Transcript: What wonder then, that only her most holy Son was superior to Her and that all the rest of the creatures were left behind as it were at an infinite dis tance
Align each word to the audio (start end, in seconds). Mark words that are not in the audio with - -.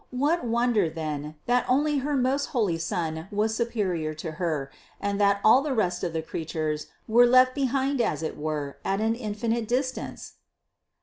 What 0.09 0.43
wonder 0.43 0.89
then, 0.89 1.35
that 1.45 1.63
only 1.69 1.99
her 1.99 2.17
most 2.17 2.47
holy 2.47 2.79
Son 2.79 3.27
was 3.31 3.53
superior 3.53 4.15
to 4.15 4.31
Her 4.31 4.71
and 4.99 5.21
that 5.21 5.39
all 5.45 5.61
the 5.61 5.75
rest 5.75 6.03
of 6.03 6.11
the 6.11 6.23
creatures 6.23 6.87
were 7.07 7.27
left 7.27 7.53
behind 7.53 8.01
as 8.01 8.23
it 8.23 8.35
were 8.35 8.77
at 8.83 8.99
an 8.99 9.13
infinite 9.13 9.67
dis 9.67 9.91
tance 9.91 10.33